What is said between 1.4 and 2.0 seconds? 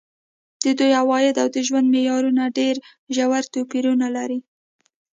او د ژوند